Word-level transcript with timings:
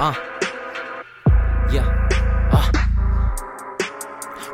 Uh. 0.00 0.49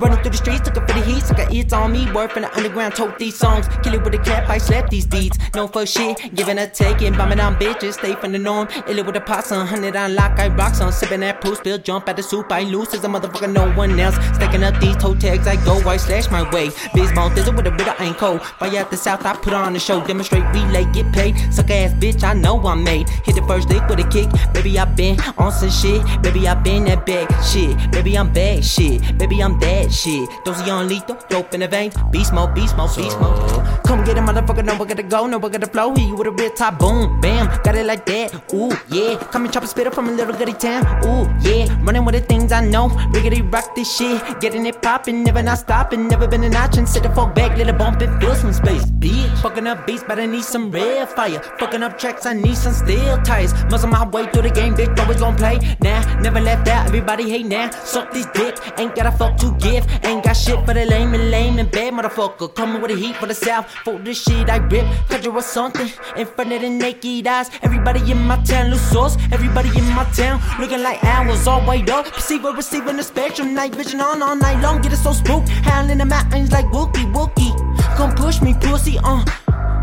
Running 0.00 0.18
through 0.22 0.30
the 0.30 0.36
streets, 0.38 0.64
looking 0.64 0.86
for 0.86 0.94
the 0.94 1.04
heat, 1.04 1.22
got 1.36 1.52
ears 1.52 1.72
on 1.74 1.92
me. 1.92 2.06
From 2.06 2.42
the 2.42 2.56
underground, 2.56 2.94
tote 2.94 3.18
these 3.18 3.36
songs. 3.36 3.66
Kill 3.82 3.94
it 3.94 4.02
with 4.02 4.14
a 4.14 4.18
cap, 4.18 4.48
I 4.48 4.58
slap 4.58 4.88
these 4.88 5.06
beats. 5.06 5.36
No 5.54 5.66
fuck 5.66 5.86
shit, 5.88 6.34
giving 6.34 6.58
a 6.58 6.66
taking, 6.68 7.12
bombing 7.12 7.40
on 7.40 7.56
bitches, 7.56 7.94
stay 7.94 8.14
from 8.14 8.32
the 8.32 8.38
norm. 8.38 8.68
Ill 8.88 9.04
with 9.04 9.16
a 9.16 9.20
possum, 9.20 9.66
hundred 9.66 9.96
on 9.96 10.14
lock, 10.14 10.38
I 10.38 10.48
rock 10.48 10.74
some. 10.74 10.90
Sipping 10.90 11.20
that 11.20 11.40
proof, 11.40 11.58
spill, 11.58 11.78
jump 11.78 12.08
at 12.08 12.16
the 12.16 12.22
soup, 12.22 12.50
I 12.50 12.62
loose 12.62 12.94
as 12.94 13.04
a 13.04 13.08
motherfucker, 13.08 13.52
no 13.52 13.70
one 13.72 13.98
else. 14.00 14.14
Stacking 14.36 14.62
up 14.62 14.78
these 14.80 14.96
toe 14.96 15.14
tags, 15.14 15.46
I 15.46 15.56
go, 15.64 15.76
I 15.88 15.96
slash 15.96 16.30
my 16.30 16.42
way. 16.50 16.70
Bone, 16.94 17.30
thizzle 17.34 17.56
with 17.56 17.66
a 17.66 17.70
bit 17.70 17.88
of 17.88 18.00
ain't 18.00 18.16
cold. 18.16 18.42
Fire 18.42 18.76
at 18.76 18.90
the 18.90 18.96
south, 18.96 19.26
I 19.26 19.34
put 19.34 19.52
on 19.52 19.72
the 19.72 19.78
show. 19.78 20.04
Demonstrate, 20.06 20.44
relay, 20.54 20.84
get 20.92 21.12
paid. 21.12 21.36
Suck 21.52 21.70
ass 21.70 21.92
bitch, 21.94 22.22
I 22.22 22.32
know 22.34 22.58
I'm 22.66 22.84
made. 22.84 23.08
Hit 23.24 23.34
the 23.34 23.42
first 23.42 23.68
lick 23.68 23.86
with 23.88 24.00
a 24.00 24.08
kick, 24.08 24.30
baby, 24.54 24.78
I 24.78 24.84
been 24.84 25.18
on 25.36 25.52
some 25.52 25.70
shit. 25.70 26.02
Baby, 26.22 26.48
I 26.48 26.54
been 26.54 26.84
that 26.84 27.04
bag 27.04 27.28
shit. 27.44 27.90
Baby, 27.90 28.16
I'm 28.16 28.32
bad 28.32 28.64
shit. 28.64 29.18
Baby, 29.18 29.42
I'm 29.42 29.58
that 29.60 29.89
shit. 29.92 30.28
Those 30.44 30.64
young 30.66 30.88
lethal, 30.88 31.18
dope 31.28 31.54
in 31.54 31.60
the 31.60 31.68
veins. 31.68 31.94
Beast 32.10 32.32
mode, 32.32 32.54
beast 32.54 32.76
mode, 32.76 32.94
beast 32.96 33.18
mode. 33.20 33.38
Come 33.84 34.04
get 34.04 34.18
a 34.18 34.20
motherfucker, 34.20 34.64
no, 34.64 34.76
we 34.76 34.86
gotta 34.86 35.02
go, 35.02 35.26
no, 35.26 35.38
we 35.38 35.50
gotta 35.50 35.66
flow. 35.66 35.94
Hit 35.94 36.08
you 36.08 36.16
with 36.16 36.26
a 36.26 36.30
real 36.30 36.50
top, 36.50 36.78
boom, 36.78 37.20
bam. 37.20 37.46
Got 37.62 37.74
it 37.74 37.86
like 37.86 38.06
that, 38.06 38.52
ooh, 38.54 38.72
yeah. 38.90 39.16
Come 39.32 39.44
and 39.44 39.52
chop 39.52 39.64
a 39.64 39.66
spitter 39.66 39.90
from 39.90 40.08
a 40.08 40.12
little 40.12 40.34
goody 40.34 40.52
town, 40.52 40.84
ooh, 41.04 41.28
yeah. 41.40 41.66
Running 41.82 42.04
with 42.04 42.14
the 42.14 42.20
things 42.20 42.52
I 42.52 42.64
know. 42.64 42.88
Riggedy 43.12 43.40
rock 43.52 43.74
this 43.74 43.94
shit. 43.96 44.40
Getting 44.40 44.66
it 44.66 44.80
poppin', 44.82 45.24
never 45.24 45.42
not 45.42 45.58
stopping. 45.58 46.08
Never 46.08 46.26
been 46.26 46.44
an 46.44 46.54
option. 46.54 46.86
Sit 46.86 47.02
the 47.02 47.10
fuck 47.10 47.34
back, 47.34 47.56
let 47.58 47.68
it 47.68 47.78
bump 47.78 48.00
and 48.00 48.20
feel 48.20 48.34
some 48.34 48.52
space, 48.52 48.84
bitch. 48.86 49.38
Fucking 49.42 49.66
up 49.66 49.86
beats, 49.86 50.04
but 50.06 50.18
I 50.18 50.26
need 50.26 50.44
some 50.44 50.70
real 50.70 51.06
fire. 51.06 51.40
Fucking 51.58 51.82
up 51.82 51.98
tracks, 51.98 52.26
I 52.26 52.34
need 52.34 52.56
some 52.56 52.72
steel 52.72 53.18
tires. 53.22 53.52
Muscle 53.70 53.88
my 53.88 54.06
way 54.08 54.26
through 54.30 54.42
the 54.42 54.50
game, 54.50 54.74
bitch, 54.74 54.98
always 54.98 55.18
gon' 55.18 55.36
play. 55.36 55.58
Nah, 55.80 56.20
never 56.20 56.40
left 56.40 56.68
out, 56.68 56.86
everybody 56.86 57.28
hate 57.28 57.46
now. 57.46 57.70
Suck 57.84 58.12
this 58.12 58.26
dick, 58.34 58.56
ain't 58.78 58.94
got 58.94 59.06
a 59.06 59.12
fuck 59.12 59.36
to 59.38 59.50
give. 59.70 60.04
Ain't 60.04 60.24
got 60.24 60.34
shit 60.34 60.58
for 60.66 60.74
the 60.74 60.84
lame 60.84 61.14
and 61.14 61.30
lame 61.30 61.58
and 61.58 61.70
bad 61.70 61.94
motherfucker. 61.94 62.54
Coming 62.54 62.80
with 62.82 62.90
the 62.90 62.96
heat 62.96 63.16
for 63.16 63.26
the 63.26 63.34
south. 63.34 63.70
For 63.84 63.98
this 63.98 64.22
shit 64.22 64.48
I 64.50 64.56
rip, 64.56 64.86
conjure 65.08 65.32
or 65.32 65.42
something 65.42 65.88
in 66.16 66.26
front 66.26 66.52
of 66.52 66.60
the 66.60 66.68
naked 66.68 67.26
eyes. 67.26 67.50
Everybody 67.62 68.00
in 68.10 68.18
my 68.22 68.36
town 68.42 68.70
lose 68.70 68.80
source. 68.80 69.16
Everybody 69.32 69.70
in 69.78 69.86
my 69.94 70.04
town 70.12 70.40
looking 70.60 70.82
like 70.82 71.02
owls 71.04 71.46
all 71.46 71.64
way 71.66 71.82
up. 71.90 72.06
Perceiver 72.06 72.52
receiving 72.52 72.96
the 72.96 73.02
spectrum, 73.02 73.54
night 73.54 73.74
vision 73.74 74.00
on 74.00 74.22
all 74.22 74.36
night 74.36 74.60
long. 74.62 74.80
Get 74.82 74.92
it 74.92 74.96
so 74.96 75.12
spooked, 75.12 75.48
howling 75.48 75.90
in 75.90 75.98
the 75.98 76.04
mountains 76.04 76.50
like 76.52 76.66
Wookie 76.66 77.06
Wookie. 77.14 77.52
Come 77.96 78.14
push 78.14 78.40
me, 78.40 78.54
pussy, 78.54 78.98
uh. 79.02 79.24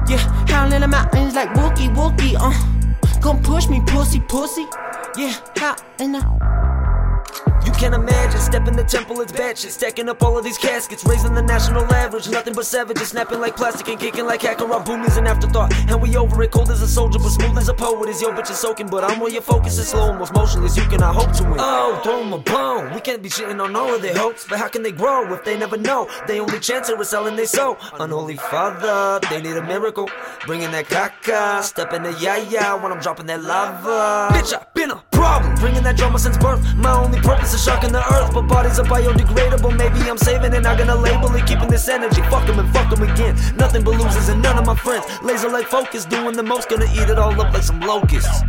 Yeah, 0.09 0.17
howling 0.47 0.73
in 0.73 0.81
the 0.81 0.87
mountains 0.87 1.35
like 1.35 1.49
Wookie 1.49 1.93
Wookie, 1.95 2.35
uh. 2.39 2.55
Come 3.21 3.41
push 3.41 3.67
me, 3.67 3.81
pussy, 3.85 4.19
pussy. 4.19 4.65
Yeah, 5.17 5.33
how 5.57 5.75
in 5.99 6.11
the. 6.13 6.66
Can't 7.77 7.93
imagine, 7.93 8.41
step 8.41 8.67
in 8.67 8.75
the 8.75 8.83
temple, 8.83 9.21
it's 9.21 9.31
bad 9.31 9.55
shit. 9.55 9.71
Stacking 9.71 10.09
up 10.09 10.23
all 10.23 10.35
of 10.35 10.43
these 10.43 10.57
caskets, 10.57 11.05
raising 11.05 11.35
the 11.35 11.43
national 11.43 11.83
average. 11.93 12.27
Nothing 12.27 12.55
but 12.55 12.65
savages, 12.65 13.09
snapping 13.09 13.39
like 13.39 13.55
plastic 13.55 13.87
and 13.87 13.99
kicking 13.99 14.25
like. 14.25 14.43
Our 14.43 14.83
boom 14.83 15.03
is 15.03 15.17
an 15.17 15.27
afterthought, 15.27 15.71
and 15.87 16.01
we 16.01 16.17
over 16.17 16.41
it. 16.41 16.51
Cold 16.51 16.71
as 16.71 16.81
a 16.81 16.87
soldier, 16.87 17.19
but 17.19 17.29
smooth 17.29 17.57
as 17.57 17.69
a 17.69 17.73
poet. 17.75 18.09
Is 18.09 18.19
your 18.21 18.33
bitch 18.33 18.49
is 18.49 18.57
soaking, 18.57 18.87
but 18.87 19.03
I'm 19.03 19.19
where 19.19 19.31
your 19.31 19.43
focus 19.43 19.77
is 19.77 19.89
slow, 19.89 20.11
most 20.13 20.33
motionless. 20.33 20.75
You 20.75 20.83
cannot 20.83 21.13
hope 21.13 21.31
to 21.33 21.43
win. 21.43 21.57
Oh, 21.59 21.99
throw 22.03 22.21
'em 22.21 22.33
a 22.33 22.39
bone. 22.39 22.93
We 22.95 22.99
can't 22.99 23.21
be 23.21 23.29
shitting 23.29 23.61
on 23.61 23.75
all 23.75 23.93
of 23.93 24.01
their 24.01 24.17
hopes, 24.17 24.45
but 24.49 24.57
how 24.57 24.69
can 24.69 24.81
they 24.81 24.91
grow 24.91 25.31
if 25.33 25.43
they 25.43 25.57
never 25.57 25.77
know? 25.77 26.09
They 26.27 26.39
only 26.39 26.59
chance 26.59 26.89
are 26.89 27.03
selling 27.03 27.35
they 27.35 27.45
soul. 27.45 27.77
Unholy 27.99 28.37
father, 28.37 29.19
they 29.29 29.39
need 29.39 29.55
a 29.55 29.63
miracle. 29.63 30.09
Bringing 30.47 30.71
that 30.71 30.87
caca, 30.87 31.61
stepping 31.61 32.03
the 32.03 32.13
yaya 32.13 32.77
when 32.77 32.91
I'm 32.91 32.99
dropping 32.99 33.27
that 33.27 33.43
lava. 33.43 34.33
Bitch, 34.33 34.53
I 34.53 34.65
been 34.73 34.91
a 34.91 34.95
problem. 35.11 35.26
Bringing 35.59 35.83
that 35.83 35.97
drama 35.97 36.19
since 36.19 36.37
birth. 36.37 36.61
My 36.75 36.91
only 36.93 37.19
purpose 37.19 37.53
is 37.53 37.63
shocking 37.63 37.91
the 37.91 38.03
earth, 38.13 38.33
but 38.33 38.43
bodies 38.43 38.79
are 38.79 38.85
biodegradable. 38.85 39.75
Maybe 39.75 39.99
I'm 40.09 40.17
saving 40.17 40.53
it, 40.53 40.61
not 40.61 40.77
gonna 40.77 40.95
label 40.95 41.33
it, 41.35 41.45
keeping 41.47 41.67
this 41.67 41.87
energy. 41.89 42.21
Fuck 42.23 42.45
them 42.45 42.59
and 42.59 42.69
fuck 42.73 42.89
them 42.93 43.01
again. 43.03 43.35
Nothing 43.57 43.83
but 43.83 43.97
losers 43.97 44.29
and 44.29 44.41
none 44.41 44.57
of 44.57 44.65
my 44.65 44.75
friends. 44.75 45.05
Laser 45.21 45.49
like 45.49 45.65
focus, 45.67 46.05
doing 46.05 46.35
the 46.35 46.43
most, 46.43 46.69
gonna 46.69 46.85
eat 46.93 47.09
it 47.09 47.17
all 47.17 47.39
up 47.41 47.53
like 47.53 47.63
some 47.63 47.79
locusts. 47.79 48.43